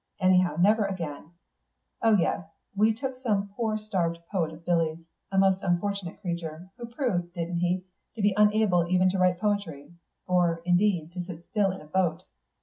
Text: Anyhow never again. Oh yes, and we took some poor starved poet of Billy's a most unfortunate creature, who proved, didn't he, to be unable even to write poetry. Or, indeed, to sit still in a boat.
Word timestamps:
Anyhow 0.19 0.55
never 0.55 0.85
again. 0.85 1.29
Oh 2.01 2.15
yes, 2.17 2.37
and 2.39 2.45
we 2.75 2.91
took 2.91 3.21
some 3.21 3.49
poor 3.49 3.77
starved 3.77 4.17
poet 4.31 4.51
of 4.51 4.65
Billy's 4.65 4.97
a 5.31 5.37
most 5.37 5.61
unfortunate 5.61 6.19
creature, 6.21 6.71
who 6.77 6.87
proved, 6.87 7.33
didn't 7.35 7.59
he, 7.59 7.83
to 8.15 8.23
be 8.23 8.33
unable 8.35 8.87
even 8.87 9.11
to 9.11 9.19
write 9.19 9.39
poetry. 9.39 9.93
Or, 10.25 10.63
indeed, 10.65 11.11
to 11.13 11.23
sit 11.23 11.45
still 11.51 11.69
in 11.69 11.81
a 11.81 11.85
boat. 11.85 12.23